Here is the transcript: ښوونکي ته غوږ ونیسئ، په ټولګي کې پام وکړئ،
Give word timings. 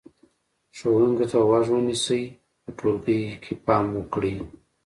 ښوونکي 0.77 1.25
ته 1.31 1.37
غوږ 1.47 1.65
ونیسئ، 1.71 2.23
په 2.63 2.69
ټولګي 2.77 3.19
کې 3.43 3.53
پام 3.65 3.85
وکړئ، 3.95 4.35